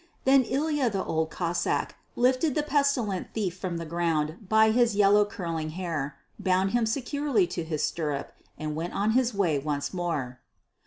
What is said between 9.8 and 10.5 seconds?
more.